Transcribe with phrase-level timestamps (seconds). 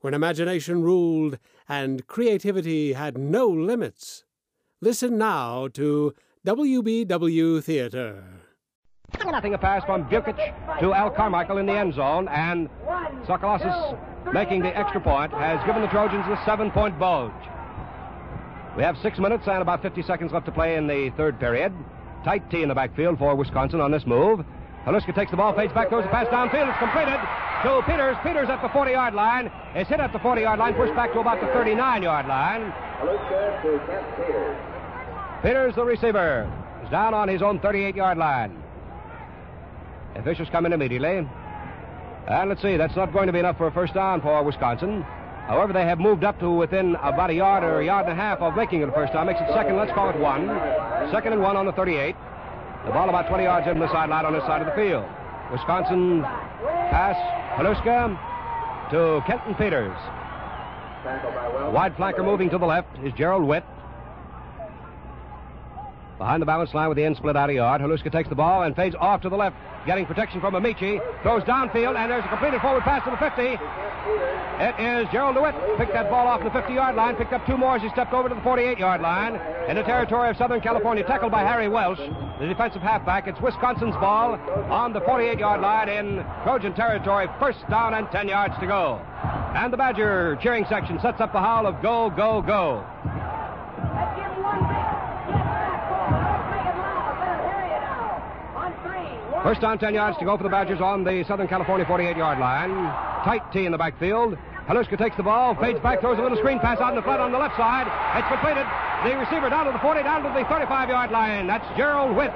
[0.00, 1.38] when imagination ruled
[1.68, 4.24] and creativity had no limits.
[4.80, 6.14] Listen now to
[6.46, 8.24] WBW Theater.
[9.26, 12.68] Nothing a pass from Bukich to Al Carmichael in the end zone, and
[13.26, 17.32] Tsagalakis making the extra point has given the Trojans a seven point bulge.
[18.76, 21.72] We have six minutes and about 50 seconds left to play in the third period.
[22.24, 24.44] Tight T in the backfield for Wisconsin on this move.
[24.86, 26.68] Haluska takes the ball, fades back, throws a pass downfield.
[26.68, 27.20] It's completed
[27.62, 28.16] to Peters.
[28.22, 29.50] Peters at the 40 yard line.
[29.76, 32.72] Is hit at the 40 yard line, pushed back to about the 39 yard line.
[35.42, 36.50] Peters, the receiver,
[36.82, 38.56] is down on his own 38 yard line.
[40.16, 41.26] Officials come in immediately.
[42.26, 45.02] And let's see, that's not going to be enough for a first down for Wisconsin.
[45.46, 48.16] However, they have moved up to within about a yard or a yard and a
[48.16, 49.26] half of making it a first down.
[49.26, 50.46] Makes it second, let's call it one.
[51.10, 52.14] Second and one on the 38.
[52.84, 55.04] The ball about 20 yards in the sideline on this side of the field.
[55.52, 57.16] Wisconsin pass,
[57.58, 58.16] Haluska
[58.90, 59.96] to Kenton Peters.
[61.72, 63.64] Wide flanker moving to the left is Gerald Witt.
[66.20, 67.80] Behind the balance line with the end split out a yard.
[67.80, 71.00] Haluska takes the ball and fades off to the left, getting protection from Ameche.
[71.22, 73.56] Throws downfield, and there's a completed forward pass to the 50.
[74.60, 75.54] It is Gerald DeWitt.
[75.78, 78.12] Picked that ball off the 50 yard line, picked up two more as he stepped
[78.12, 79.40] over to the 48 yard line.
[79.66, 82.00] In the territory of Southern California, tackled by Harry Welsh,
[82.38, 83.26] the defensive halfback.
[83.26, 84.34] It's Wisconsin's ball
[84.68, 87.28] on the 48 yard line in Trojan territory.
[87.40, 89.00] First down and 10 yards to go.
[89.56, 92.84] And the Badger cheering section sets up the howl of go, go, go.
[99.42, 102.38] First down, 10 yards to go for the Badgers on the Southern California 48 yard
[102.38, 102.70] line.
[103.24, 104.36] Tight T in the backfield.
[104.68, 107.20] Haluska takes the ball, fades back, throws a little screen pass out in the flat
[107.20, 107.88] on the left side.
[108.20, 108.66] It's completed.
[109.02, 111.46] The receiver down to the 40, down to the 35 yard line.
[111.46, 112.30] That's Gerald Witt.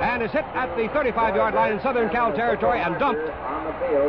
[0.00, 3.20] And is hit at the 35 yard line in Southern Cal territory and dumped.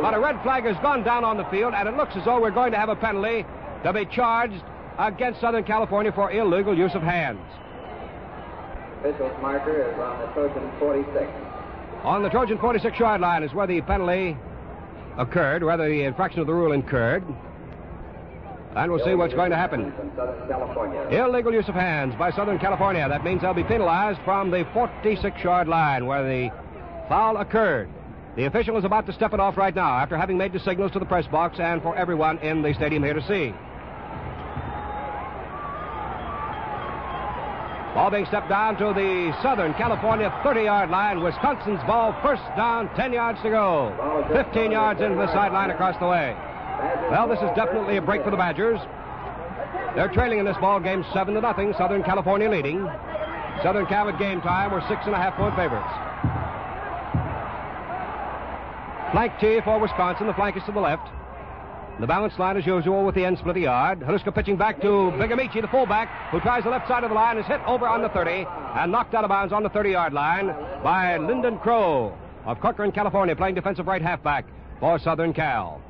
[0.00, 2.40] But a red flag has gone down on the field, and it looks as though
[2.40, 3.44] we're going to have a penalty
[3.84, 4.64] to be charged
[4.98, 7.44] against Southern California for illegal use of hands.
[9.00, 11.28] Official's marker is on the Trojan 46.
[12.04, 14.36] On the Trojan 46 yard line is where the penalty
[15.18, 17.24] occurred, where the infraction of the rule incurred.
[18.74, 19.92] And we'll see what's going to happen.
[21.12, 23.08] Illegal use of hands by Southern California.
[23.08, 26.50] That means they'll be penalized from the 46 yard line where the
[27.08, 27.88] foul occurred.
[28.34, 30.90] The official is about to step it off right now after having made the signals
[30.92, 33.54] to the press box and for everyone in the stadium here to see.
[37.94, 41.22] Ball being stepped down to the Southern California 30 yard line.
[41.22, 43.92] Wisconsin's ball, first down, 10 yards to go.
[44.32, 46.34] 15 yards into the sideline across the way.
[47.10, 48.80] Well, this is definitely a break for the Badgers.
[49.94, 51.74] They're trailing in this ball game 7 to nothing.
[51.76, 52.88] Southern California leading.
[53.62, 55.92] Southern Cal at game time were six and a half point favorites.
[59.12, 60.26] Flank T for Wisconsin.
[60.26, 61.06] The flank is to the left.
[62.00, 64.00] The balance line as usual with the end split a yard.
[64.00, 67.14] Haluska pitching back to Big Ameche, the fullback, who tries the left side of the
[67.14, 69.90] line, is hit over on the 30 and knocked out of bounds on the 30
[69.90, 70.46] yard line
[70.82, 74.46] by Lindon Crow of Corcoran, California, playing defensive right halfback
[74.80, 75.80] for Southern Cal.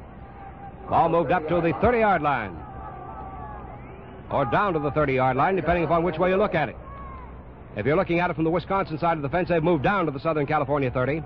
[0.91, 2.57] Ball moved up to the 30 yard line.
[4.31, 6.77] Or down to the 30 yard line, depending upon which way you look at it.
[7.77, 10.05] If you're looking at it from the Wisconsin side of the fence, they've moved down
[10.07, 11.23] to the Southern California 30.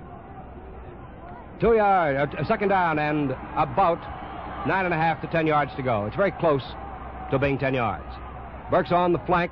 [1.59, 3.99] Two yard, uh, second down, and about
[4.67, 6.05] nine and a half to ten yards to go.
[6.05, 6.63] It's very close
[7.31, 8.05] to being ten yards.
[8.69, 9.51] Burke's on the flank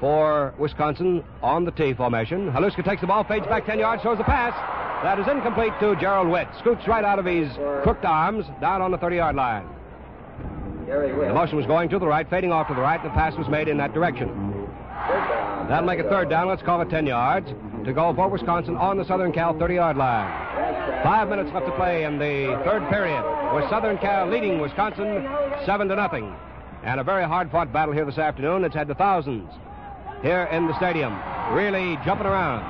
[0.00, 2.50] for Wisconsin on the T formation.
[2.50, 4.54] Haluska takes the ball, fades back ten yards, throws the pass.
[5.02, 6.48] That is incomplete to Gerald Witt.
[6.58, 7.52] Scoots right out of his
[7.82, 9.68] crooked arms down on the 30 yard line.
[10.86, 13.36] The motion was going to the right, fading off to the right, and the pass
[13.36, 14.28] was made in that direction.
[15.68, 16.48] That'll make a third down.
[16.48, 17.48] Let's call it 10 yards
[17.84, 20.45] to go for Wisconsin on the Southern Cal 30 yard line.
[21.02, 23.22] Five minutes left to play in the third period,
[23.54, 25.28] with Southern Cal leading Wisconsin
[25.64, 26.34] 7 to nothing.
[26.84, 28.64] And a very hard fought battle here this afternoon.
[28.64, 29.50] It's had the thousands
[30.22, 31.12] here in the stadium,
[31.52, 32.64] really jumping around.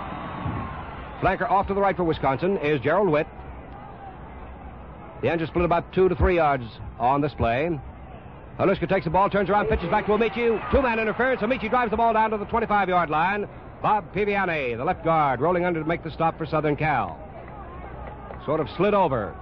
[1.20, 3.26] Flanker off to the right for Wisconsin is Gerald Witt.
[5.22, 6.64] The engine split about two to three yards
[6.98, 7.78] on this play.
[8.58, 10.70] Haluska takes the ball, turns around, pitches back to Ameche.
[10.70, 11.42] Two-man interference.
[11.42, 13.46] Ameche drives the ball down to the 25-yard line.
[13.82, 17.18] Bob Peviani, the left guard, rolling under to make the stop for Southern Cal.
[18.46, 19.34] Sort of slid over.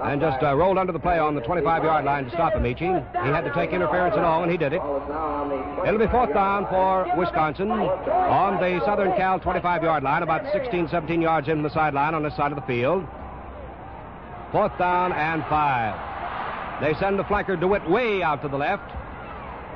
[0.00, 2.78] and just uh, rolled under the play on the 25 yard line to stop Ameche.
[2.78, 4.80] He had to take interference and all, and he did it.
[5.86, 10.88] It'll be fourth down for Wisconsin on the Southern Cal 25 yard line, about 16,
[10.88, 13.04] 17 yards in the sideline on this side of the field.
[14.52, 15.98] Fourth down and five.
[16.80, 18.88] They send the flanker DeWitt way out to the left.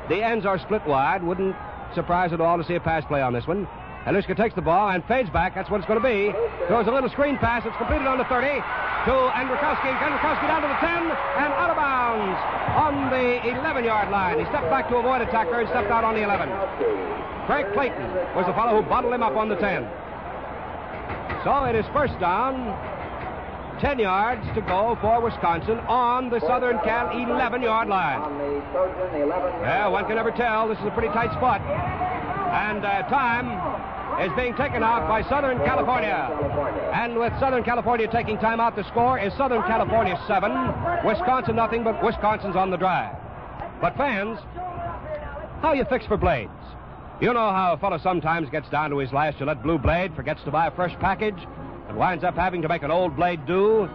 [0.08, 1.24] The ends are split wide.
[1.24, 1.56] Wouldn't
[1.94, 3.66] surprise at all to see a pass play on this one.
[4.06, 5.54] Haluska takes the ball and fades back.
[5.54, 6.32] That's what it's going to be.
[6.68, 7.66] Throws a little screen pass.
[7.66, 9.92] It's completed on the 30 to Andrikowski.
[9.92, 12.40] Andrikowski down to the 10 and out of bounds
[12.80, 14.38] on the 11 yard line.
[14.38, 16.48] He stepped back to avoid a tackler and stepped out on the 11.
[17.44, 19.84] Craig Clayton was the fellow who bottled him up on the 10.
[21.44, 22.72] So it is first down.
[23.80, 28.20] 10 yards to go for Wisconsin on the Southern Cal 11 yard line.
[29.60, 30.68] Well, one can never tell.
[30.68, 31.60] This is a pretty tight spot.
[32.50, 33.46] And uh, time
[34.20, 36.28] is being taken out by Southern California.
[36.92, 41.84] And with Southern California taking time out, the score is Southern California 7, Wisconsin nothing,
[41.84, 43.16] but Wisconsin's on the drive.
[43.80, 44.38] But fans,
[45.62, 46.50] how you fix for blades?
[47.20, 50.42] You know how a fellow sometimes gets down to his last Gillette blue blade, forgets
[50.44, 51.38] to buy a fresh package,
[51.88, 53.88] and winds up having to make an old blade do.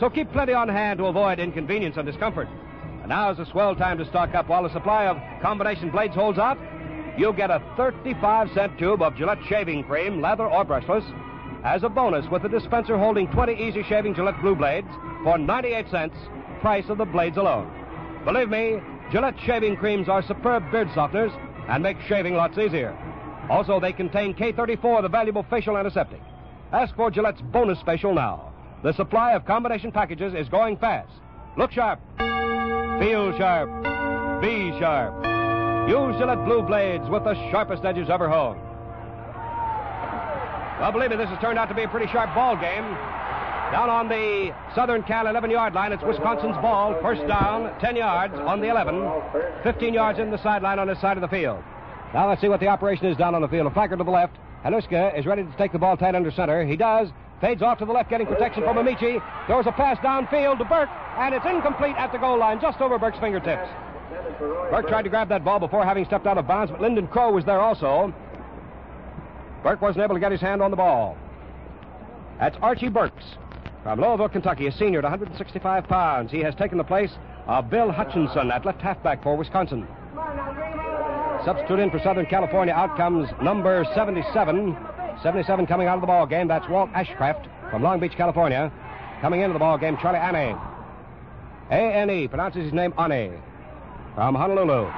[0.00, 2.48] So keep plenty on hand to avoid inconvenience and discomfort.
[3.00, 6.14] And now is a swell time to stock up while the supply of combination blades
[6.14, 6.58] holds out.
[7.18, 11.04] You'll get a 35 cent tube of Gillette shaving cream, leather or brushless,
[11.64, 14.86] as a bonus with a dispenser holding 20 easy shaving Gillette blue blades
[15.24, 16.16] for 98 cents,
[16.60, 17.68] price of the blades alone.
[18.24, 18.76] Believe me,
[19.10, 21.36] Gillette shaving creams are superb beard softeners
[21.68, 22.96] and make shaving lots easier.
[23.50, 26.20] Also, they contain K34, the valuable facial antiseptic.
[26.70, 28.52] Ask for Gillette's bonus special now.
[28.84, 31.10] The supply of combination packages is going fast.
[31.56, 31.98] Look sharp.
[33.00, 34.40] Feel sharp.
[34.40, 35.37] Be sharp.
[35.88, 38.60] Use Gillette Blue Blades with the sharpest edges ever honed.
[40.78, 42.84] Well, believe me, this has turned out to be a pretty sharp ball game.
[43.72, 46.94] Down on the Southern Cal 11 yard line, it's Wisconsin's ball.
[47.00, 51.16] First down, 10 yards on the 11, 15 yards in the sideline on this side
[51.16, 51.64] of the field.
[52.12, 53.66] Now let's see what the operation is down on the field.
[53.66, 54.36] A flanker to the left.
[54.66, 56.66] Haluska is ready to take the ball tight under center.
[56.66, 57.08] He does.
[57.40, 59.22] Fades off to the left, getting protection from Ameche.
[59.46, 62.98] Throws a pass downfield to Burke, and it's incomplete at the goal line, just over
[62.98, 63.70] Burke's fingertips.
[64.70, 67.32] Burke tried to grab that ball before having stepped out of bounds, but Lindon Crow
[67.32, 68.12] was there also.
[69.62, 71.16] Burke wasn't able to get his hand on the ball.
[72.38, 73.24] That's Archie Burks
[73.82, 76.30] from Louisville, Kentucky, a senior at 165 pounds.
[76.30, 77.10] He has taken the place
[77.46, 79.86] of Bill Hutchinson at left halfback for Wisconsin.
[81.44, 82.74] Substitute in for Southern California.
[82.74, 84.76] Out comes number 77.
[85.22, 86.48] 77 coming out of the ball game.
[86.48, 88.72] That's Walt Ashcraft from Long Beach, California.
[89.20, 90.56] Coming into the ball game, Charlie Ane.
[91.70, 93.40] A-N-E pronounces his name Ane
[94.18, 94.90] from Honolulu.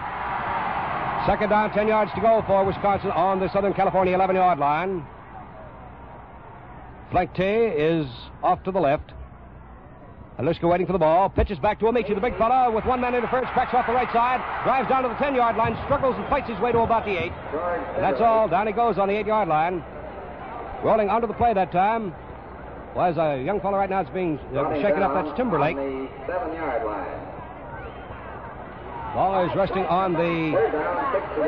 [1.26, 5.04] Second down, 10 yards to go for Wisconsin on the Southern California 11 yard line.
[7.10, 8.06] Flank T is
[8.42, 9.12] off to the left.
[10.38, 11.28] Haluska waiting for the ball.
[11.28, 14.10] Pitches back to Ameche, the big fella, with one man interference, cracks off the right
[14.10, 17.04] side, drives down to the 10 yard line, struggles and fights his way to about
[17.04, 17.30] the 8.
[17.30, 18.48] And that's all.
[18.48, 19.84] Down he goes on the 8 yard line.
[20.82, 22.14] Rolling under the play that time
[22.96, 25.12] was a young fellow right now that's being uh, shaken up.
[25.12, 25.76] That's Timberlake.
[25.76, 27.29] On the seven yard line.
[29.14, 30.54] Ball is resting on the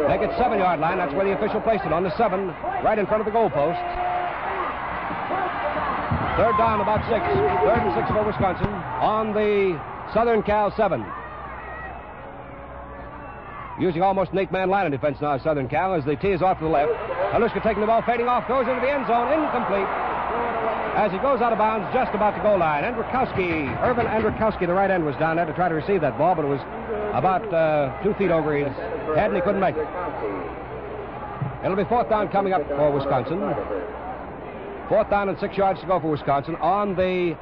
[0.08, 0.98] make it seven yard line.
[0.98, 2.48] That's where the official placed it on the seven,
[2.82, 3.78] right in front of the goalposts.
[6.36, 7.22] Third down, about six.
[7.22, 9.78] Third and six for Wisconsin on the
[10.12, 11.06] Southern Cal seven.
[13.78, 16.58] Using almost an eight-man line of defense now, Southern Cal, as the tee is off
[16.58, 16.92] to the left.
[17.32, 19.86] Haluska taking the ball, fading off, goes into the end zone, incomplete.
[20.96, 22.84] As he goes out of bounds, just about the goal line.
[22.84, 26.34] Andrikowski, Irvin Andrikowski, the right end, was down there to try to receive that ball,
[26.34, 26.60] but it was
[27.14, 28.68] about uh, two feet over his
[29.16, 29.88] head, and he couldn't make it.
[31.64, 33.40] It'll be fourth down coming up for Wisconsin.
[34.88, 37.36] Fourth down and six yards to go for Wisconsin on the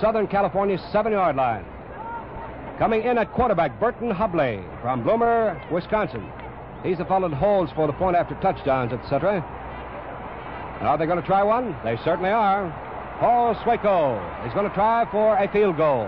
[0.00, 1.64] Southern California seven-yard line.
[2.78, 6.30] Coming in at quarterback, Burton Hubley from Bloomer, Wisconsin.
[6.82, 9.44] He's the fellow that holds for the point after touchdowns, etc.
[10.80, 11.74] Are they going to try one?
[11.84, 12.68] They certainly are.
[13.18, 16.04] Paul Swaco is going to try for a field goal.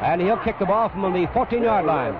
[0.00, 2.16] And he'll kick the ball from the 14-yard line.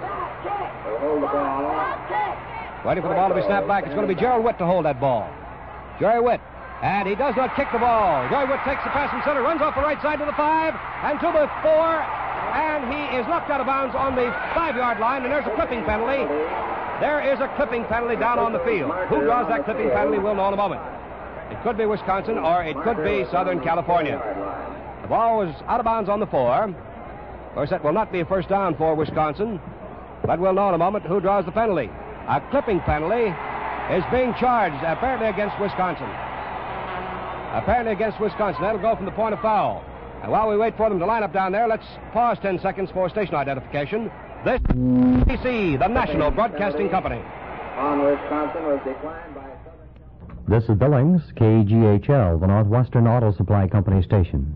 [2.84, 3.84] Waiting for the ball to be snapped back.
[3.84, 5.30] It's going to be Gerald Witt to hold that ball.
[5.98, 6.40] Jerry Witt.
[6.82, 8.28] And he does not kick the ball.
[8.28, 10.74] Jerry Witt takes the pass from center, runs off the right side to the five,
[11.06, 12.02] and to the four,
[12.52, 15.84] and he is knocked out of bounds on the five-yard line, and there's a clipping
[15.86, 16.26] penalty.
[17.00, 18.90] There is a clipping penalty down on the field.
[19.08, 20.82] Who draws that clipping penalty, we'll know in a moment.
[21.52, 24.16] It could be Wisconsin, or it could be Southern California.
[25.02, 26.64] The ball was out of bounds on the four.
[26.64, 29.60] Of course, that will not be a first down for Wisconsin,
[30.24, 31.90] but we'll know in a moment who draws the penalty.
[32.26, 33.28] A clipping penalty
[33.94, 36.08] is being charged, apparently against Wisconsin.
[37.52, 38.62] Apparently against Wisconsin.
[38.62, 39.84] That'll go from the point of foul.
[40.22, 42.90] And while we wait for them to line up down there, let's pause 10 seconds
[42.94, 44.10] for station identification.
[44.46, 44.60] This
[45.44, 47.20] is the National Broadcasting Company.
[47.76, 49.41] On Wisconsin was declined by
[50.48, 54.52] This is Billings, KGHL, the Northwestern Auto Supply Company station.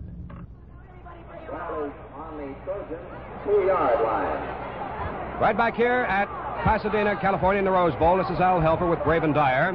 [5.39, 6.27] Right back here at
[6.63, 8.17] Pasadena, California, in the Rose Bowl.
[8.17, 9.71] This is Al Helfer with Braven Dyer.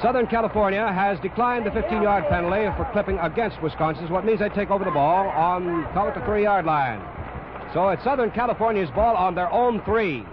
[0.00, 4.50] Southern California has declined the 15 yard penalty for clipping against Wisconsin, what means they
[4.50, 7.02] take over the ball on call it the three yard line.
[7.74, 10.24] So it's Southern California's ball on their own three.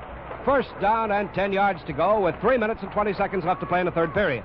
[0.45, 3.65] First down and 10 yards to go with 3 minutes and 20 seconds left to
[3.65, 4.43] play in the third period.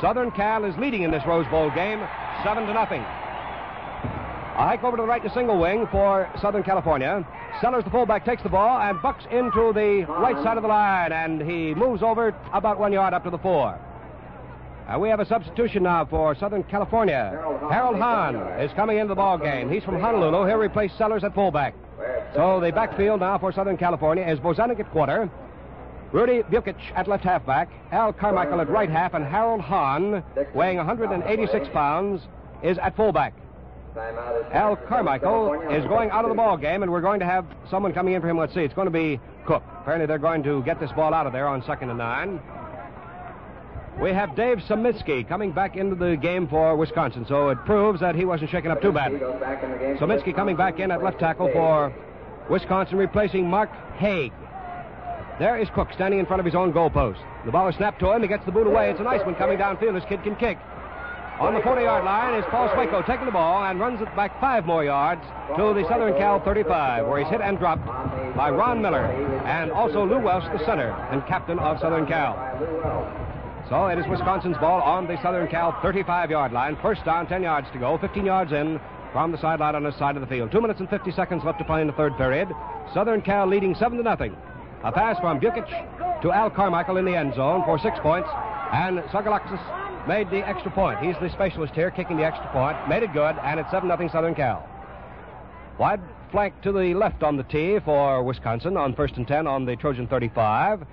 [0.00, 2.00] Southern Cal is leading in this Rose Bowl game,
[2.44, 3.00] 7 to nothing.
[3.00, 7.26] A hike over to the right to single wing for Southern California.
[7.60, 11.12] Sellers, the fullback, takes the ball and bucks into the right side of the line,
[11.12, 13.78] and he moves over about one yard up to the four.
[14.88, 17.38] Uh, we have a substitution now for Southern California.
[17.70, 19.70] Harold Hahn is coming into the ball game.
[19.70, 20.46] He's from Honolulu.
[20.46, 21.74] He'll replace Sellers at fullback.
[22.34, 25.30] So the backfield now for Southern California is Bozanic at quarter,
[26.12, 31.68] Rudy Bukich at left halfback, Al Carmichael at right half, and Harold Hahn, weighing 186
[31.72, 32.22] pounds,
[32.62, 33.34] is at fullback.
[34.52, 37.92] Al Carmichael is going out of the ball game, and we're going to have someone
[37.92, 38.38] coming in for him.
[38.38, 38.60] Let's see.
[38.60, 39.62] It's going to be Cook.
[39.80, 42.40] Apparently, they're going to get this ball out of there on second and nine.
[44.00, 48.14] We have Dave Suminski coming back into the game for Wisconsin, so it proves that
[48.14, 51.92] he wasn't shaken up too for Suminski coming back in at left tackle for
[52.48, 54.32] Wisconsin, replacing Mark Haig.
[55.38, 57.18] There is Cook standing in front of his own goalpost.
[57.44, 58.22] The ball is snapped to him.
[58.22, 58.90] He gets the boot away.
[58.90, 59.92] It's a nice one coming downfield.
[59.92, 60.56] This kid can kick.
[61.38, 64.38] On the 40 yard line is Paul Swaco taking the ball and runs it back
[64.40, 65.22] five more yards
[65.56, 67.84] to the Southern Cal 35, where he's hit and dropped
[68.34, 69.04] by Ron Miller
[69.44, 72.36] and also Lou Welsh, the center and captain of Southern Cal.
[73.70, 76.76] So it is Wisconsin's ball on the Southern Cal 35 yard line.
[76.82, 78.80] First down, 10 yards to go, 15 yards in
[79.12, 80.50] from the sideline on the side of the field.
[80.50, 82.48] Two minutes and 50 seconds left to play in the third period.
[82.92, 84.36] Southern Cal leading 7 to nothing.
[84.82, 85.70] A pass from Bukich
[86.22, 88.28] to Al Carmichael in the end zone for six points.
[88.72, 90.98] And Tsagalakis made the extra point.
[90.98, 92.76] He's the specialist here, kicking the extra point.
[92.88, 94.68] Made it good, and it's 7 0 Southern Cal.
[95.78, 96.00] Wide
[96.32, 99.76] flank to the left on the tee for Wisconsin on first and 10 on the
[99.76, 100.84] Trojan 35.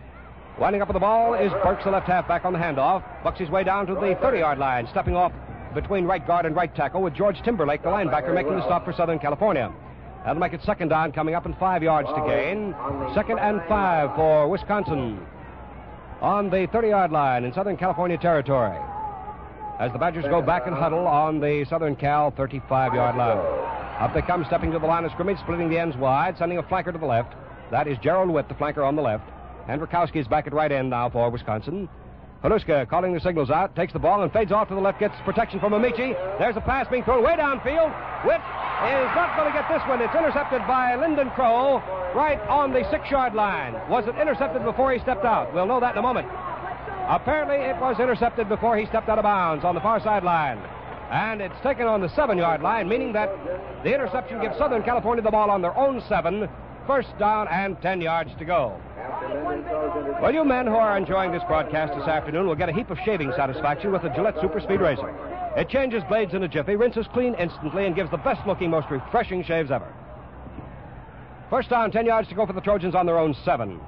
[0.59, 3.03] Winding up with the ball is Burks, the left halfback on the handoff.
[3.23, 5.31] Bucks his way down to the 30 yard line, stepping off
[5.75, 8.91] between right guard and right tackle with George Timberlake, the linebacker, making the stop for
[8.91, 9.71] Southern California.
[10.25, 12.73] That'll make it second down, coming up in five yards to gain.
[13.13, 15.19] Second and five for Wisconsin
[16.21, 18.77] on the 30 yard line in Southern California territory.
[19.79, 23.37] As the Badgers go back and huddle on the Southern Cal 35 yard line.
[23.99, 26.63] Up they come, stepping to the line of scrimmage, splitting the ends wide, sending a
[26.63, 27.35] flanker to the left.
[27.69, 29.29] That is Gerald Witt, the flanker on the left.
[29.67, 31.89] Hendrikowski is back at right end now for Wisconsin.
[32.43, 35.15] Haluska calling the signals out, takes the ball and fades off to the left, gets
[35.25, 36.15] protection from Ameche.
[36.39, 37.91] There's a pass being thrown way downfield.
[38.25, 40.01] Witt is not going to get this one.
[40.01, 41.81] It's intercepted by Lindon Crow
[42.15, 43.73] right on the six yard line.
[43.89, 45.53] Was it intercepted before he stepped out?
[45.53, 46.27] We'll know that in a moment.
[47.09, 50.59] Apparently, it was intercepted before he stepped out of bounds on the far sideline.
[51.09, 53.29] And it's taken on the seven yard line, meaning that
[53.83, 56.47] the interception gives Southern California the ball on their own seven.
[56.85, 58.79] First down and 10 yards to go.
[60.21, 62.97] Well, you men who are enjoying this broadcast this afternoon will get a heap of
[63.05, 65.13] shaving satisfaction with the Gillette Super Speed Razor.
[65.55, 68.89] It changes blades in a jiffy, rinses clean instantly, and gives the best looking, most
[68.89, 69.91] refreshing shaves ever.
[71.49, 73.79] First down, 10 yards to go for the Trojans on their own seven.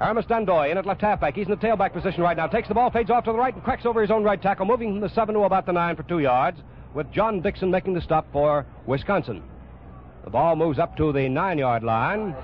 [0.00, 1.34] Aramis Dandoy in at left halfback.
[1.34, 2.46] He's in the tailback position right now.
[2.46, 4.64] Takes the ball, fades off to the right, and cracks over his own right tackle,
[4.64, 6.60] moving from the seven to about the nine for two yards,
[6.94, 9.42] with John Dixon making the stop for Wisconsin.
[10.24, 12.34] The ball moves up to the nine yard line.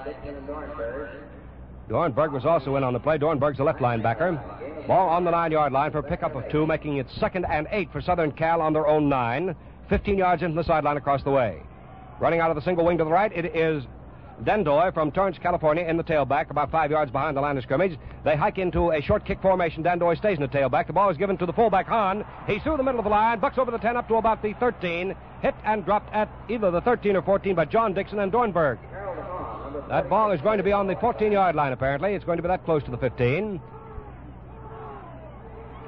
[1.89, 3.19] Dornberg was also in on the play.
[3.19, 4.87] Dornberg's a left linebacker.
[4.87, 7.67] Ball on the nine yard line for a pickup of two, making it second and
[7.71, 9.55] eight for Southern Cal on their own nine.
[9.89, 11.63] 15 yards into the sideline across the way.
[12.21, 13.85] Running out of the single wing to the right, it is
[14.43, 17.99] Dandoy from Torrance, California, in the tailback, about five yards behind the line of scrimmage.
[18.25, 19.85] They hike into a short kick formation.
[19.85, 20.87] Dandoy stays in the tailback.
[20.87, 22.25] The ball is given to the fullback, Hahn.
[22.47, 24.55] He's through the middle of the line, bucks over the 10 up to about the
[24.55, 25.15] 13.
[25.43, 28.79] Hit and dropped at either the 13 or 14 by John Dixon and Dornberg.
[29.89, 32.15] That ball is going to be on the 14 yard line, apparently.
[32.15, 33.61] It's going to be that close to the 15.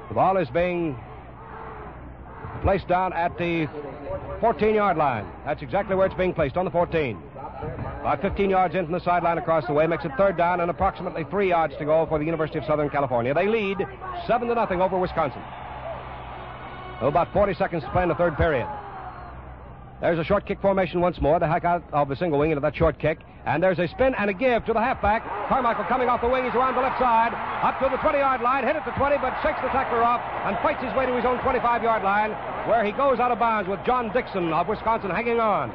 [0.09, 0.97] The ball is being
[2.61, 3.67] placed down at the
[4.39, 5.25] 14 yard line.
[5.45, 7.17] That's exactly where it's being placed, on the 14.
[8.01, 10.69] About 15 yards in from the sideline across the way, makes it third down and
[10.69, 13.33] approximately three yards to go for the University of Southern California.
[13.33, 13.77] They lead
[14.27, 15.41] 7 to nothing over Wisconsin.
[17.01, 18.67] About 40 seconds to play in the third period.
[19.99, 21.39] There's a short kick formation once more.
[21.39, 23.17] The hack out of the single wing into that short kick.
[23.47, 25.25] And there's a spin and a give to the halfback.
[25.49, 26.45] Carmichael coming off the wing.
[26.45, 27.33] He's around the left side.
[27.63, 28.63] Up to the 20 yard line.
[28.63, 31.25] Hit at the 20, but shakes the tackler off and fights his way to his
[31.25, 32.29] own 25 yard line,
[32.69, 35.71] where he goes out of bounds with John Dixon of Wisconsin hanging on.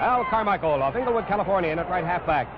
[0.00, 2.48] Al Carmichael of Inglewood, California, in at right halfback.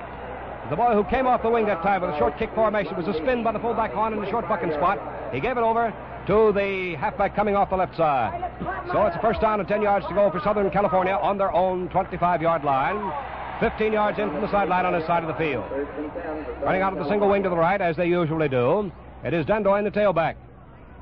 [0.71, 3.09] The boy who came off the wing that time with a short kick formation was
[3.09, 5.01] a spin by the fullback on in the short bucking spot.
[5.33, 5.93] He gave it over
[6.27, 8.53] to the halfback coming off the left side.
[8.93, 11.53] So it's a first down and 10 yards to go for Southern California on their
[11.53, 13.13] own 25 yard line.
[13.61, 15.65] 15 yards in from the sideline on his side of the field.
[16.63, 18.91] Running out of the single wing to the right, as they usually do,
[19.23, 20.37] it is Dandoy in the tailback.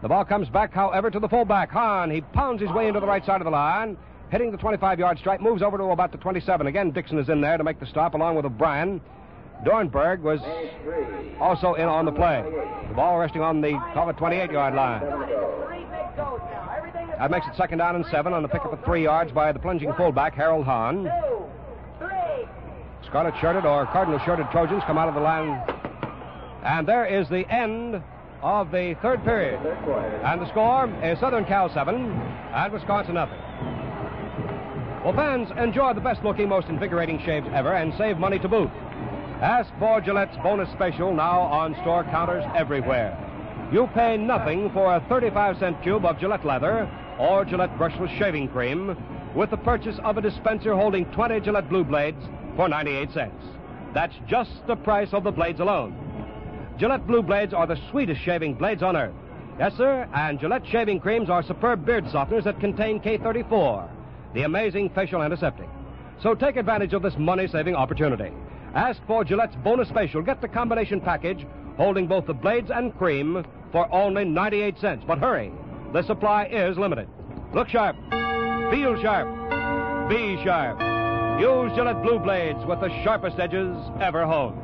[0.03, 1.71] The ball comes back, however, to the fullback.
[1.71, 3.97] Hahn, he pounds his way into the right side of the line,
[4.31, 6.67] hitting the 25 yard stripe, moves over to about the 27.
[6.67, 9.01] Again, Dixon is in there to make the stop along with O'Brien.
[9.65, 10.41] Dornberg was
[11.41, 12.45] also in on the play.
[12.89, 15.03] The ball resting on the, it 28 yard line.
[17.19, 19.59] That makes it second down and seven on the pickup of three yards by the
[19.59, 21.11] plunging fullback, Harold Hahn.
[23.07, 25.61] Scarlet shirted or cardinal shirted Trojans come out of the line.
[26.63, 28.01] And there is the end
[28.43, 29.59] of the third period.
[30.25, 33.41] And the score is Southern Cal 7 and Wisconsin nothing.
[35.05, 38.71] Well, fans, enjoy the best looking, most invigorating shaves ever and save money to boot.
[39.41, 43.17] Ask for Gillette's bonus special now on store counters everywhere.
[43.73, 46.91] You pay nothing for a 35 cent tube of Gillette leather
[47.21, 48.97] or Gillette brushless shaving cream
[49.37, 52.21] with the purchase of a dispenser holding 20 Gillette Blue Blades
[52.57, 53.45] for 98 cents.
[53.95, 55.95] That's just the price of the blades alone.
[56.77, 59.15] Gillette Blue Blades are the sweetest shaving blades on earth.
[59.57, 63.89] Yes, sir, and Gillette shaving creams are superb beard softeners that contain K34,
[64.35, 65.69] the amazing facial antiseptic.
[66.25, 68.33] So take advantage of this money saving opportunity.
[68.75, 70.23] Ask for Gillette's bonus special.
[70.23, 71.47] Get the combination package
[71.77, 75.05] holding both the blades and cream for only 98 cents.
[75.07, 75.53] But hurry,
[75.93, 77.09] the supply is limited.
[77.55, 77.97] Look sharp,
[78.71, 80.81] feel sharp, be sharp.
[81.41, 84.61] Use Gillette Blue Blades with the sharpest edges ever honed.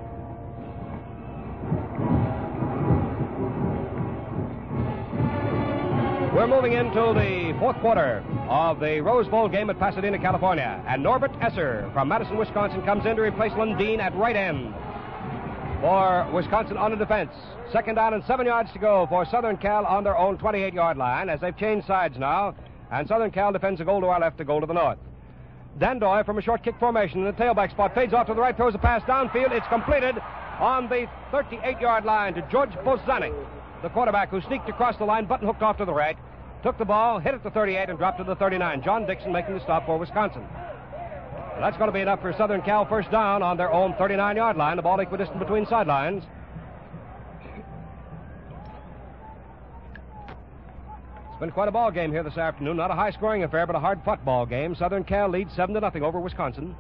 [6.34, 10.80] We're moving into the fourth quarter of the Rose Bowl game at Pasadena, California.
[10.87, 14.73] And Norbert Esser from Madison, Wisconsin comes in to replace Lundeen at right end
[15.80, 17.33] for Wisconsin on the defense.
[17.72, 20.96] Second down and seven yards to go for Southern Cal on their own 28 yard
[20.96, 22.55] line as they've changed sides now.
[22.92, 24.98] And Southern Cal defends a goal to our left, a goal to the north.
[25.81, 28.57] Dandoy from a short kick formation in the tailback spot fades off to the right,
[28.57, 29.50] throws a pass downfield.
[29.50, 30.16] It's completed
[30.61, 33.35] on the 38 yard line to George Bozanic,
[33.83, 36.16] the quarterback who sneaked across the line, button hooked off to the right,
[36.64, 38.83] took the ball, hit it to 38, and dropped to the 39.
[38.83, 40.42] John Dixon making the stop for Wisconsin.
[41.61, 44.57] That's going to be enough for Southern Cal first down on their own 39 yard
[44.57, 46.24] line, the ball equidistant between sidelines.
[51.31, 52.79] It's been quite a ball game here this afternoon.
[52.79, 54.74] Not a high scoring affair, but a hard fought ball game.
[54.74, 56.74] Southern Cal leads 7 to nothing over Wisconsin.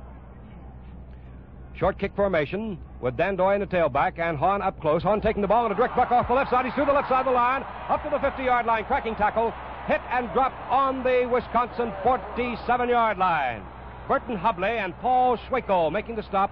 [1.76, 5.02] Short kick formation with Dan Dandoy in the tailback and Hahn up close.
[5.02, 6.64] Hahn taking the ball and a direct buck off the left side.
[6.64, 9.14] He's through the left side of the line, up to the 50 yard line, cracking
[9.16, 9.52] tackle,
[9.86, 13.62] hit and dropped on the Wisconsin 47 yard line.
[14.08, 16.50] Burton Hubley and Paul Schweko making the stop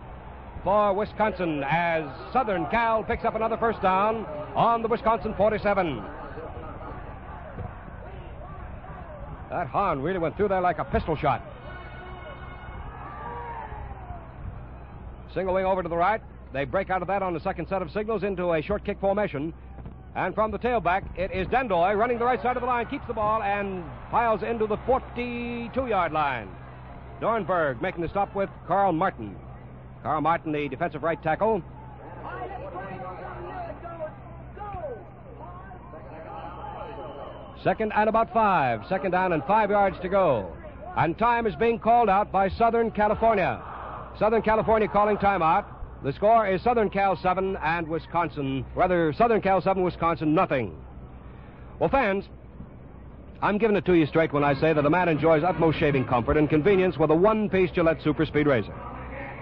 [0.64, 6.03] for Wisconsin as Southern Cal picks up another first down on the Wisconsin 47.
[9.51, 11.42] That Hahn really went through there like a pistol shot.
[15.35, 16.21] Single wing over to the right.
[16.53, 19.01] They break out of that on the second set of signals into a short kick
[19.01, 19.55] formation.
[20.14, 23.07] And from the tailback, it is Dandoy running the right side of the line, keeps
[23.07, 26.48] the ball, and piles into the 42 yard line.
[27.20, 29.37] Dornberg making the stop with Carl Martin.
[30.03, 31.62] Carl Martin, the defensive right tackle.
[37.62, 38.83] Second and about five.
[38.88, 40.53] Second down and five yards to go.
[40.96, 43.62] And time is being called out by Southern California.
[44.18, 45.64] Southern California calling timeout.
[46.05, 50.77] The score is Southern Cal 7 and Wisconsin, rather, Southern Cal 7, Wisconsin nothing.
[51.79, 52.25] Well, fans,
[53.41, 56.05] I'm giving it to you straight when I say that a man enjoys utmost shaving
[56.07, 58.75] comfort and convenience with a one piece Gillette Super Speed razor.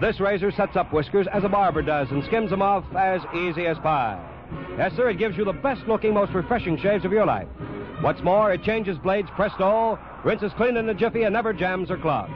[0.02, 3.66] This razor sets up whiskers as a barber does and skims them off as easy
[3.66, 4.22] as pie.
[4.76, 7.48] Yes, sir, it gives you the best looking, most refreshing shaves of your life.
[8.02, 11.96] What's more, it changes blades presto, rinses clean in a jiffy, and never jams or
[11.96, 12.32] clogs.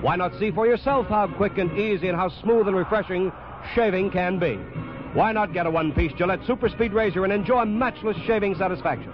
[0.00, 3.30] Why not see for yourself how quick and easy and how smooth and refreshing
[3.74, 4.56] shaving can be?
[5.14, 9.12] Why not get a one piece Gillette Super Speed Razor and enjoy matchless shaving satisfaction?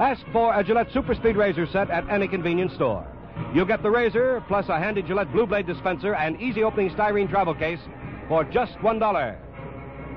[0.00, 3.06] Ask for a Gillette Super Speed Razor set at any convenience store.
[3.54, 7.28] You'll get the razor plus a handy Gillette Blue Blade dispenser and easy opening styrene
[7.28, 7.80] travel case
[8.28, 9.36] for just $1.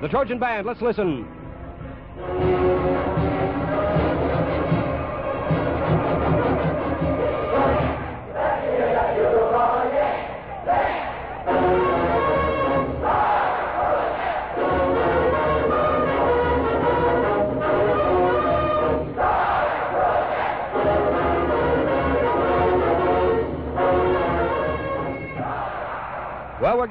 [0.00, 1.26] The Trojan Band, let's listen.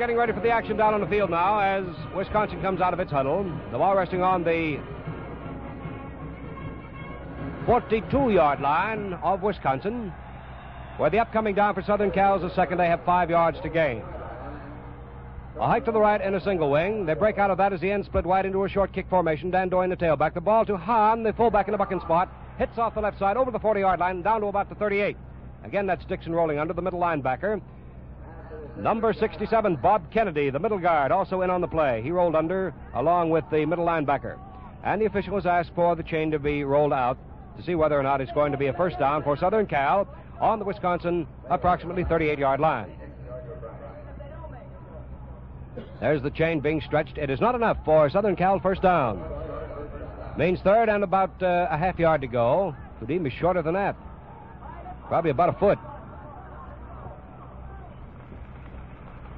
[0.02, 1.86] Getting ready for the action down on the field now as
[2.16, 3.44] Wisconsin comes out of its huddle.
[3.72, 4.80] The ball resting on the
[7.68, 10.12] 42 yard line of Wisconsin,
[10.98, 12.80] where the upcoming down for Southern Cal is the second.
[12.80, 14.02] They have five yards to gain.
[15.60, 17.06] A hike to the right and a single wing.
[17.06, 19.52] They break out of that as the end split wide into a short kick formation.
[19.52, 20.34] Dandoy in the tailback.
[20.34, 22.28] The ball to Hahn, the fullback in the bucking spot.
[22.58, 25.16] Hits off the left side over the 40 yard line down to about the 38.
[25.64, 27.62] Again, that's Dixon rolling under the middle linebacker.
[28.82, 32.02] Number 67, Bob Kennedy, the middle guard, also in on the play.
[32.02, 34.40] He rolled under along with the middle linebacker.
[34.84, 37.20] And the official was asked for the chain to be rolled out
[37.58, 40.08] to see whether or not it's going to be a first down for Southern Cal
[40.40, 42.92] on the Wisconsin approximately 38 yard line.
[46.00, 47.20] There's the chain being stretched.
[47.20, 49.24] It is not enough for Southern Cal first down.
[50.40, 52.76] Means third and about uh, a half yard to go.
[53.04, 53.96] Even be shorter than that.
[55.08, 55.78] Probably about a foot.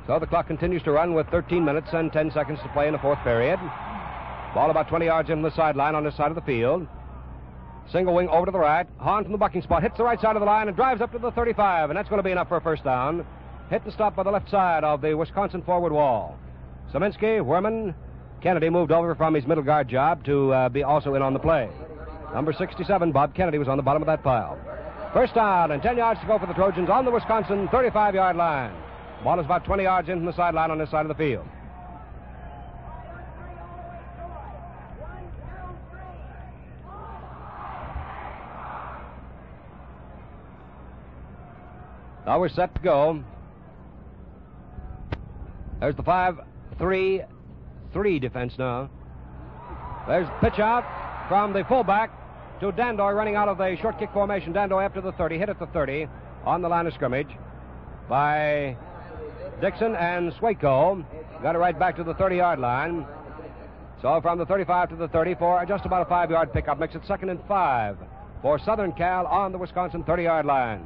[0.05, 2.93] So the clock continues to run with 13 minutes and 10 seconds to play in
[2.93, 3.59] the fourth period.
[4.53, 6.85] Ball about 20 yards in the sideline on this side of the field.
[7.91, 8.85] Single wing over to the right.
[8.97, 11.11] Hahn from the bucking spot hits the right side of the line and drives up
[11.13, 13.25] to the 35, and that's going to be enough for a first down.
[13.69, 16.37] Hit and stop by the left side of the Wisconsin forward wall.
[16.93, 17.95] Suminski, Werman,
[18.41, 21.39] Kennedy moved over from his middle guard job to uh, be also in on the
[21.39, 21.69] play.
[22.33, 24.59] Number 67, Bob Kennedy, was on the bottom of that pile.
[25.13, 28.35] First down and 10 yards to go for the Trojans on the Wisconsin 35 yard
[28.35, 28.73] line.
[29.23, 31.45] Ball is about 20 yards in from the sideline on this side of the field.
[42.25, 43.23] Now we're set to go.
[45.79, 46.39] There's the 5
[46.77, 47.21] 3
[47.91, 48.89] 3 defense now.
[50.07, 50.83] There's pitch out
[51.29, 52.11] from the fullback
[52.59, 54.53] to Dandoy running out of the short kick formation.
[54.53, 56.07] Dandoy up to the 30, hit at the 30
[56.45, 57.29] on the line of scrimmage
[58.09, 58.75] by
[59.61, 61.03] Dixon and Swaco.
[61.41, 63.05] Got it right back to the 30 yard line.
[64.01, 66.95] So from the 35 to the 30 for just about a five yard pickup makes
[66.95, 67.97] it second and five
[68.41, 70.85] for Southern Cal on the Wisconsin 30 yard line.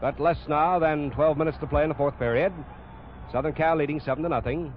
[0.00, 2.52] But less now than 12 minutes to play in the fourth period.
[3.32, 4.72] Southern Cal leading 7 to nothing.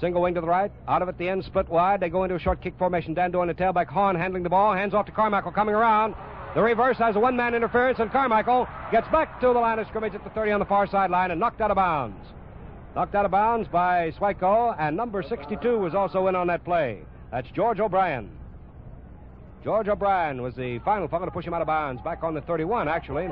[0.00, 0.72] Single wing to the right.
[0.88, 2.00] Out of it, the end split wide.
[2.00, 3.14] They go into a short kick formation.
[3.14, 3.86] Dandoy in the tailback.
[3.86, 4.74] Hahn handling the ball.
[4.74, 6.14] Hands off to Carmichael coming around.
[6.54, 9.88] The reverse has a one man interference, and Carmichael gets back to the line of
[9.88, 12.24] scrimmage at the 30 on the far sideline and knocked out of bounds.
[12.94, 17.00] Knocked out of bounds by Swico, and number 62 was also in on that play.
[17.32, 18.30] That's George O'Brien.
[19.64, 22.40] George O'Brien was the final fellow to push him out of bounds, back on the
[22.42, 23.28] 31, actually.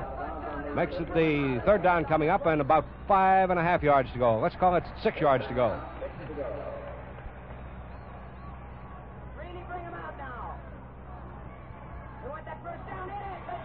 [0.74, 4.18] Makes it the third down coming up and about five and a half yards to
[4.18, 4.40] go.
[4.40, 5.80] Let's call it six yards to go.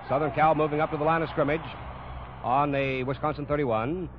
[0.10, 1.62] Southern Cal moving up to the line of scrimmage
[2.44, 4.10] on the Wisconsin 31.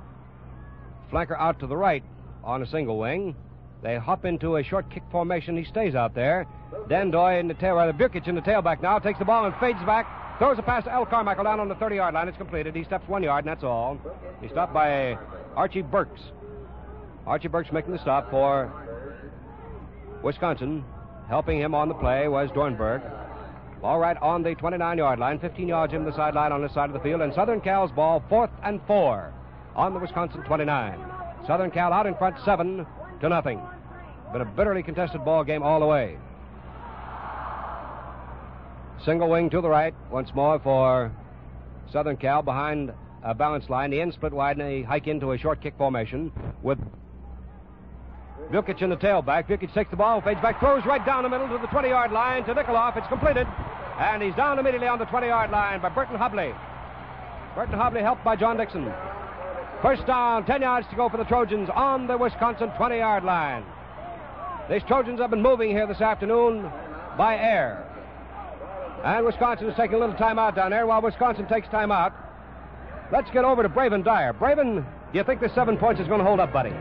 [1.11, 2.03] Flanker out to the right
[2.43, 3.35] on a single wing.
[3.81, 5.57] They hop into a short kick formation.
[5.57, 6.45] He stays out there.
[6.89, 9.79] Dandoy in the tail, rather Bukich in the tailback now takes the ball and fades
[9.85, 10.37] back.
[10.37, 12.27] Throws a pass to Al Carmichael down on the 30 yard line.
[12.27, 12.75] It's completed.
[12.75, 13.97] He steps one yard, and that's all.
[14.41, 15.17] He's stopped by
[15.55, 16.21] Archie Burks.
[17.25, 18.71] Archie Burks making the stop for
[20.23, 20.83] Wisconsin.
[21.27, 23.01] Helping him on the play was Dornberg.
[23.81, 26.89] All right on the 29 yard line, 15 yards in the sideline on this side
[26.89, 29.33] of the field, and Southern Cal's ball, fourth and four
[29.75, 30.99] on the Wisconsin 29.
[31.47, 32.85] Southern Cal out in front, seven
[33.21, 33.61] to nothing.
[34.33, 36.17] Been a bitterly contested ball game all the way.
[39.05, 41.11] Single wing to the right once more for
[41.91, 42.91] Southern Cal behind
[43.23, 43.91] a balance line.
[43.91, 46.79] The end split wide and they hike into a short kick formation with
[48.51, 49.47] Vilkic in the tailback.
[49.47, 52.11] Vilkic takes the ball, fades back, throws right down the middle to the 20 yard
[52.11, 52.97] line to Nikoloff.
[52.97, 53.47] It's completed.
[53.99, 56.55] And he's down immediately on the 20 yard line by Burton Hobley.
[57.53, 58.89] Burton Hobley helped by John Dixon.
[59.81, 63.65] First down, 10 yards to go for the Trojans on the Wisconsin 20 yard line.
[64.69, 66.71] These Trojans have been moving here this afternoon
[67.17, 67.85] by air.
[69.03, 72.13] And Wisconsin is taking a little time out down there while Wisconsin takes time out.
[73.11, 74.31] Let's get over to Braven Dyer.
[74.31, 76.71] Braven, do you think the seven points is going to hold up, buddy?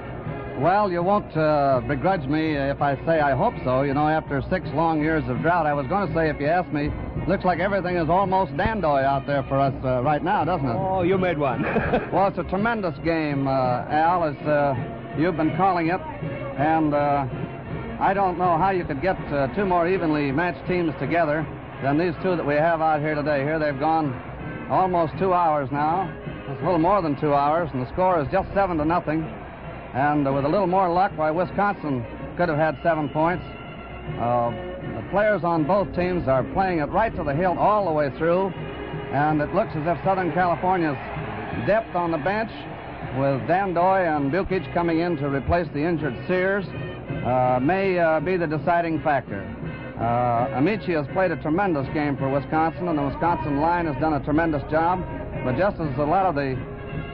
[0.59, 3.83] Well, you won't uh, begrudge me if I say I hope so.
[3.83, 6.46] You know, after six long years of drought, I was going to say, if you
[6.46, 6.90] ask me,
[7.28, 10.74] looks like everything is almost Dandoy out there for us uh, right now, doesn't it?
[10.74, 11.62] Oh, you made one.
[12.12, 14.74] well, it's a tremendous game, uh, Al, as uh,
[15.18, 16.00] you've been calling it.
[16.58, 17.26] And uh,
[18.00, 21.46] I don't know how you could get uh, two more evenly matched teams together
[21.82, 23.44] than these two that we have out here today.
[23.44, 24.14] Here they've gone
[24.70, 26.10] almost two hours now.
[26.48, 29.22] It's a little more than two hours, and the score is just seven to nothing.
[29.92, 32.06] And uh, with a little more luck, why Wisconsin
[32.38, 33.44] could have had seven points.
[34.16, 34.50] Uh,
[34.96, 38.10] the players on both teams are playing it right to the hilt all the way
[38.18, 38.48] through,
[39.12, 40.96] and it looks as if Southern California's
[41.66, 42.50] depth on the bench
[43.16, 46.66] with Dandoy and Bukich coming in to replace the injured Sears,
[47.24, 49.42] uh, may uh, be the deciding factor.
[49.98, 54.14] Uh, Ameche has played a tremendous game for Wisconsin, and the Wisconsin line has done
[54.14, 55.02] a tremendous job.
[55.44, 56.54] But just as a lot of the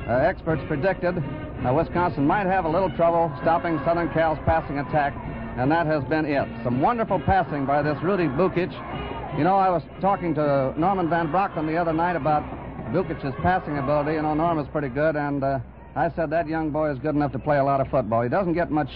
[0.06, 5.14] uh, experts predicted, uh, Wisconsin might have a little trouble stopping Southern Cal's passing attack,
[5.56, 6.48] and that has been it.
[6.64, 8.72] Some wonderful passing by this Rudy Bukich.
[9.38, 12.42] You know, I was talking to Norman Van Brocklin the other night about
[12.92, 14.12] Bukich's passing ability.
[14.12, 15.58] You know, Norm is pretty good, and uh,
[15.96, 18.22] I said that young boy is good enough to play a lot of football.
[18.22, 18.90] He doesn't get much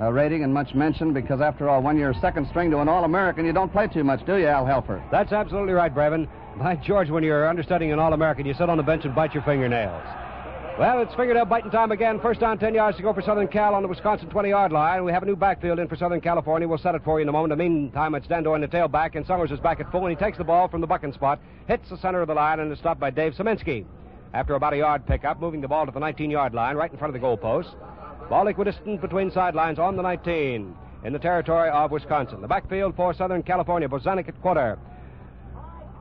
[0.00, 3.04] uh, rating and much mention because, after all, when you're second string to an All
[3.04, 5.02] American, you don't play too much, do you, Al Helfer?
[5.10, 6.28] That's absolutely right, Braven.
[6.58, 9.34] By George, when you're understudying an All American, you sit on the bench and bite
[9.34, 10.02] your fingernails.
[10.76, 12.18] Well, it's fingernail biting time again.
[12.18, 15.04] First down, 10 yards to go for Southern Cal on the Wisconsin 20 yard line.
[15.04, 16.66] We have a new backfield in for Southern California.
[16.66, 17.52] We'll set it for you in a moment.
[17.52, 20.10] In the meantime, it's Dandoy in the tailback, and Summers is back at full, and
[20.10, 22.72] he takes the ball from the bucking spot, hits the center of the line, and
[22.72, 23.84] is stopped by Dave Suminski.
[24.32, 26.98] After about a yard pickup, moving the ball to the 19 yard line, right in
[26.98, 27.72] front of the goalpost.
[28.28, 32.40] Ball equidistant between sidelines on the 19 in the territory of Wisconsin.
[32.40, 34.76] The backfield for Southern California, Bozanic at quarter.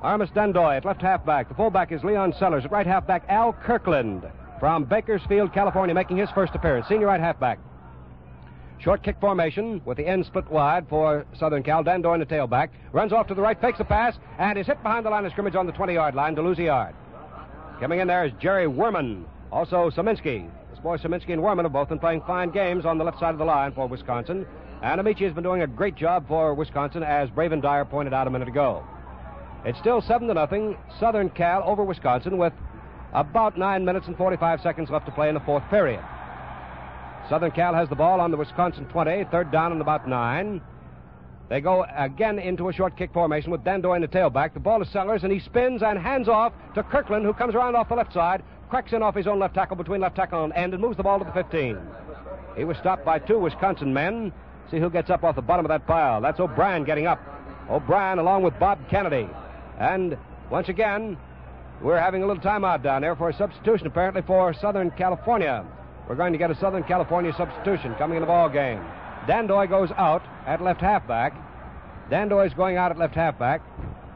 [0.04, 1.48] Aramis Dandoy at left halfback.
[1.48, 2.66] The fullback is Leon Sellers.
[2.66, 4.24] At right halfback, Al Kirkland
[4.64, 6.88] from Bakersfield, California, making his first appearance.
[6.88, 7.60] Senior right halfback.
[8.80, 11.84] Short kick formation with the end split wide for Southern Cal.
[11.84, 12.70] Dandoy in the tailback.
[12.94, 15.34] Runs off to the right, fakes a pass, and is hit behind the line of
[15.34, 16.96] scrimmage on the 20 yard line to lose a yard.
[17.82, 19.26] Coming in there is Jerry Werman.
[19.52, 20.50] Also, Suminski.
[20.70, 23.32] This boy Suminski and Werman have both been playing fine games on the left side
[23.32, 24.46] of the line for Wisconsin.
[24.82, 28.28] And Ameche has been doing a great job for Wisconsin, as Braven Dyer pointed out
[28.28, 28.82] a minute ago.
[29.66, 30.78] It's still 7 to nothing.
[31.02, 32.54] Southern Cal over Wisconsin with
[33.14, 36.04] about 9 minutes and 45 seconds left to play in the fourth period.
[37.30, 40.62] Southern Cal has the ball on the Wisconsin 20, third down and about 9.
[41.50, 44.54] They go again into a short kick formation with Dandoy in the tailback.
[44.54, 47.76] The ball is Sellers, and he spins and hands off to Kirkland, who comes around
[47.76, 50.54] off the left side, cracks in off his own left tackle between left tackle and
[50.54, 51.78] end, and moves the ball to the 15.
[52.58, 54.34] He was stopped by two Wisconsin men.
[54.72, 56.22] See who gets up off the bottom of that pile.
[56.22, 57.20] That's O'Brien getting up.
[57.70, 59.30] O'Brien along with Bob Kennedy.
[59.80, 60.18] And
[60.50, 61.18] once again,
[61.84, 65.66] we're having a little timeout down there for a substitution, apparently for Southern California.
[66.08, 68.80] We're going to get a Southern California substitution coming in the ball game.
[69.28, 71.34] Dandoy goes out at left halfback.
[72.10, 73.62] Dandoy is going out at left halfback.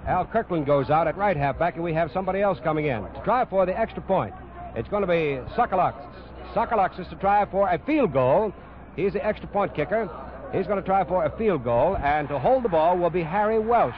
[0.05, 3.21] Al Kirkland goes out at right halfback, and we have somebody else coming in to
[3.25, 4.33] try for the extra point.
[4.75, 6.07] It's going to be Tsagalakis.
[6.53, 8.53] Tsagalakis to try for a field goal.
[8.95, 10.09] He's the extra point kicker.
[10.53, 13.23] He's going to try for a field goal, and to hold the ball will be
[13.23, 13.95] Harry Welsh.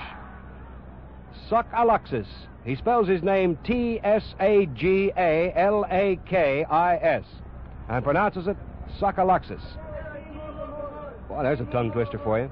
[1.49, 2.27] Tsagalakis.
[2.65, 7.23] He spells his name T S A G A L A K I S
[7.89, 8.57] and pronounces it
[8.99, 9.61] Tsagalakis.
[11.29, 12.51] Well, there's a tongue twister for you.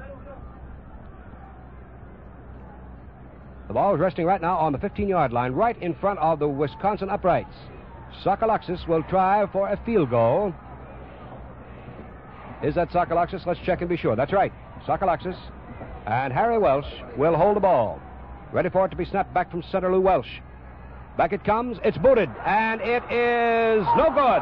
[3.68, 6.40] The ball is resting right now on the 15 yard line, right in front of
[6.40, 7.54] the Wisconsin uprights.
[8.24, 10.54] Tsagalakis will try for a field goal.
[12.64, 13.46] Is that Tsagalakis?
[13.46, 14.16] Let's check and be sure.
[14.16, 14.54] That's right.
[14.86, 15.38] Tsagalakis.
[16.06, 18.02] And Harry Welsh will hold the ball.
[18.54, 20.40] Ready for it to be snapped back from center Lou Welsh.
[21.18, 21.78] Back it comes.
[21.84, 22.30] It's booted.
[22.46, 24.42] And it is no good.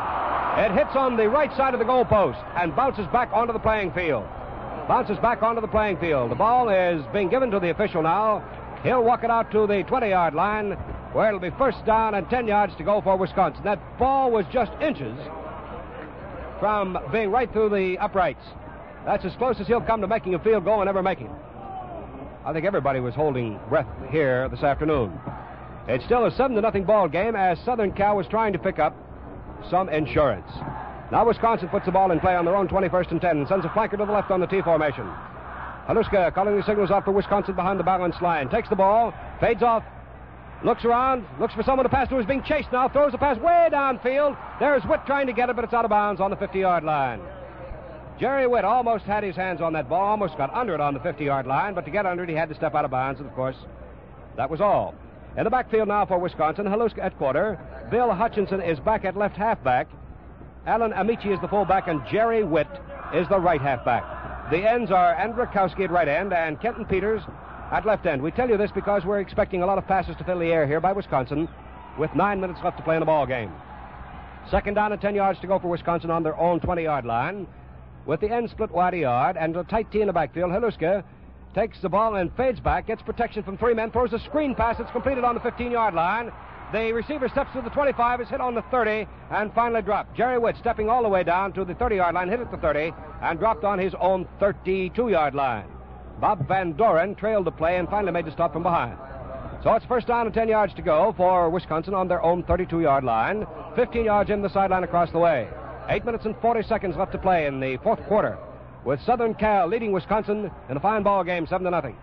[0.64, 3.92] It hits on the right side of the goalpost and bounces back onto the playing
[3.94, 4.26] field.
[4.88, 6.30] Bounces back onto the playing field.
[6.30, 8.44] The ball is being given to the official now.
[8.84, 10.72] He'll walk it out to the 20 yard line
[11.14, 13.64] where it'll be first down and 10 yards to go for Wisconsin.
[13.64, 15.18] That ball was just inches
[16.60, 18.44] from being right through the uprights.
[19.06, 21.30] That's as close as he'll come to making a field goal and ever making.
[22.46, 25.20] I think everybody was holding breath here this afternoon.
[25.88, 28.78] It's still a 7 to nothing ball game as Southern Cal was trying to pick
[28.78, 28.96] up
[29.72, 30.48] some insurance.
[31.12, 33.66] Now Wisconsin puts the ball in play on their own 21st and 10 and sends
[33.66, 35.10] a flanker to the left on the T formation.
[35.88, 38.48] Haluska calling the signals out for Wisconsin behind the balance line.
[38.50, 39.84] Takes the ball, fades off,
[40.64, 42.20] looks around, looks for someone to pass to.
[42.20, 42.88] Is being chased now.
[42.90, 44.38] Throws the pass way downfield.
[44.60, 47.22] There's Witt trying to get it, but it's out of bounds on the 50-yard line.
[48.20, 51.00] Jerry Witt almost had his hands on that ball, almost got under it on the
[51.02, 53.30] 50-yard line, but to get under it, he had to step out of bounds, and
[53.30, 53.58] of course,
[54.38, 54.96] that was all.
[55.38, 57.60] In the backfield now for Wisconsin, Haluska at quarter.
[57.92, 59.90] Bill Hutchinson is back at left halfback.
[60.66, 62.70] Alan Ameche is the fullback, and Jerry Witt
[63.14, 64.50] is the right halfback.
[64.50, 67.22] The ends are Andrakowski at right end and Kenton Peters
[67.72, 68.22] at left end.
[68.22, 70.66] We tell you this because we're expecting a lot of passes to fill the air
[70.66, 71.50] here by Wisconsin
[71.98, 73.52] with nine minutes left to play in the ball game.
[74.50, 77.48] Second down and 10 yards to go for Wisconsin on their own 20 yard line.
[78.06, 81.04] With the end split wide yard and a tight T in the backfield, Haluska
[81.56, 84.78] takes the ball and fades back, gets protection from three men, throws a screen pass
[84.78, 86.32] that's completed on the 15 yard line.
[86.72, 90.16] The receiver steps to the 25, is hit on the 30, and finally dropped.
[90.16, 92.58] Jerry Witt stepping all the way down to the 30 yard line, hit at the
[92.58, 92.92] 30,
[93.22, 95.66] and dropped on his own 32 yard line.
[96.20, 98.98] Bob Van Doren trailed the play and finally made the stop from behind.
[99.64, 102.82] So it's first down and 10 yards to go for Wisconsin on their own 32
[102.82, 103.48] yard line.
[103.76, 105.48] 15 yards in the sideline across the way.
[105.88, 108.38] 8 minutes and 40 seconds left to play in the fourth quarter,
[108.84, 111.96] with Southern Cal leading Wisconsin in a fine ball game, 7 to nothing.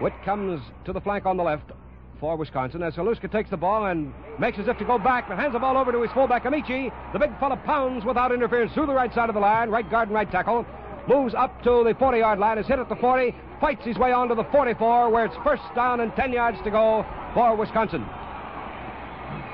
[0.00, 1.70] Witt comes to the flank on the left
[2.18, 5.36] for Wisconsin as Haluska takes the ball and makes as if to go back, but
[5.38, 6.90] hands the ball over to his fullback, Ameche.
[7.12, 10.08] The big fella pounds without interference through the right side of the line, right guard
[10.08, 10.64] and right tackle.
[11.06, 14.12] Moves up to the 40 yard line, is hit at the 40, fights his way
[14.12, 18.06] on to the 44, where it's first down and 10 yards to go for Wisconsin.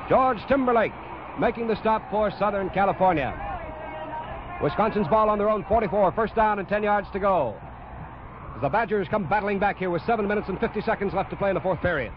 [0.08, 0.92] George Timberlake
[1.38, 3.34] making the stop for Southern California.
[4.62, 7.54] Wisconsin's ball on their own 44, first down and 10 yards to go.
[8.54, 11.36] As the Badgers come battling back here with 7 minutes and 50 seconds left to
[11.36, 12.12] play in the fourth period.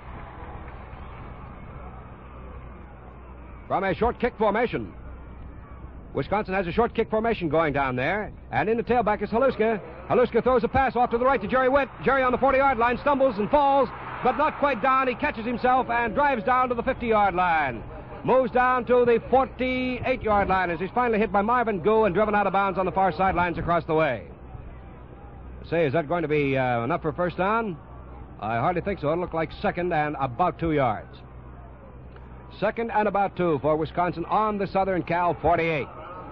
[3.68, 4.94] From a short kick formation.
[6.14, 8.32] Wisconsin has a short kick formation going down there.
[8.52, 9.80] And in the tailback is Haluska.
[10.08, 11.90] Haluska throws a pass off to the right to Jerry Witt.
[12.04, 13.90] Jerry on the 40 yard line stumbles and falls,
[14.24, 15.08] but not quite down.
[15.08, 17.84] He catches himself and drives down to the 50 yard line.
[18.24, 22.14] Moves down to the 48 yard line as he's finally hit by Marvin Goux and
[22.14, 24.28] driven out of bounds on the far sidelines across the way.
[25.70, 27.78] Say, is that going to be uh, enough for first down?
[28.42, 29.12] I hardly think so.
[29.12, 31.16] It'll look like second and about two yards.
[32.60, 35.88] Second and about two for Wisconsin on the Southern Cal 48.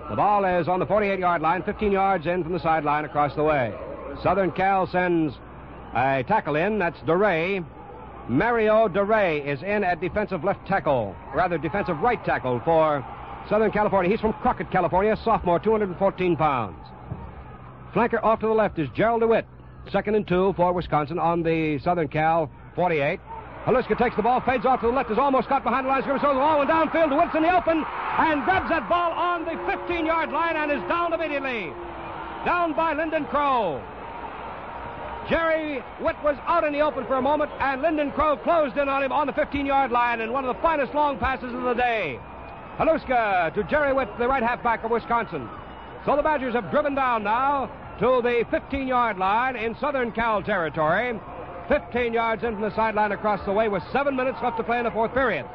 [0.10, 3.36] The ball is on the 48 yard line, 15 yards in from the sideline across
[3.36, 3.74] the way.
[4.24, 5.36] Southern Cal sends
[5.94, 6.80] a tackle in.
[6.80, 7.64] That's Da Re.
[8.30, 13.06] Mario Da Re is in at defensive left tackle, rather defensive right tackle for
[13.48, 14.12] Southern California.
[14.12, 16.78] He's from Crockett, California, sophomore, 214 pounds.
[17.94, 19.46] Flanker off to the left is Gerald DeWitt.
[19.92, 23.22] Second and two for Wisconsin on the Southern Cal 48.
[23.66, 26.04] Haluska takes the ball, fades off to the left, is almost got behind the line,
[26.04, 27.10] throws the ball and downfield.
[27.10, 30.82] DeWitt's in the open and grabs that ball on the 15 yard line and is
[30.90, 31.72] down immediately.
[32.44, 33.82] Down by Lindon Crow.
[35.30, 38.88] Jerry Witt was out in the open for a moment, and Lindon Crow closed in
[38.88, 41.64] on him on the 15 yard line in one of the finest long passes of
[41.64, 42.18] the day.
[42.78, 45.50] Haluska to Jerry Witt, the right halfback of Wisconsin.
[46.06, 50.42] So the Badgers have driven down now to the 15 yard line in Southern Cal
[50.42, 51.20] territory.
[51.68, 54.78] 15 yards in from the sideline across the way with seven minutes left to play
[54.78, 55.46] in the fourth period.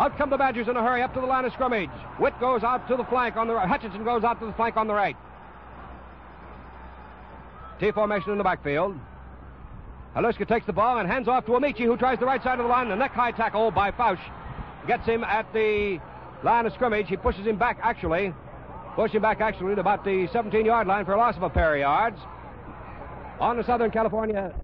[0.00, 1.90] Out come the Badgers in a hurry up to the line of scrimmage.
[2.18, 3.68] Witt goes out to the flank on the right.
[3.68, 5.16] Hutchinson goes out to the flank on the right.
[7.80, 8.96] T formation in the backfield.
[10.14, 12.64] Haluska takes the ball and hands off to Ameche, who tries the right side of
[12.64, 12.88] the line.
[12.88, 14.20] The neck high tackle by Fausch
[14.86, 15.98] gets him at the
[16.44, 17.08] line of scrimmage.
[17.08, 18.32] He pushes him back, actually.
[18.94, 21.50] Pushes him back, actually, to about the 17 yard line for a loss of a
[21.50, 22.18] pair of yards.
[23.40, 24.54] On to Southern California.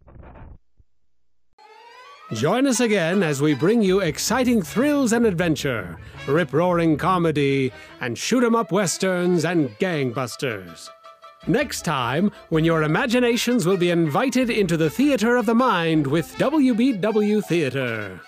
[2.33, 8.16] Join us again as we bring you exciting thrills and adventure, rip roaring comedy, and
[8.16, 10.88] shoot 'em up westerns and gangbusters.
[11.46, 16.37] Next time, when your imaginations will be invited into the theater of the mind with
[16.37, 18.20] WBW Theater.